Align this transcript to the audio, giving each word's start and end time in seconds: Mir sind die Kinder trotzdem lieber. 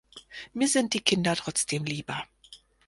Mir 0.55 0.67
sind 0.67 0.95
die 0.95 1.01
Kinder 1.01 1.35
trotzdem 1.35 1.83
lieber. 1.83 2.23